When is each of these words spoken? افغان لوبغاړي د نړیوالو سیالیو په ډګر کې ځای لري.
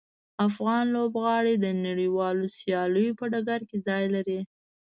افغان 0.47 0.83
لوبغاړي 0.95 1.55
د 1.59 1.65
نړیوالو 1.85 2.45
سیالیو 2.57 3.17
په 3.19 3.25
ډګر 3.31 3.61
کې 3.69 3.77
ځای 3.87 4.05
لري. 4.15 4.39